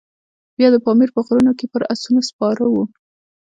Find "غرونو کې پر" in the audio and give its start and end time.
1.25-1.81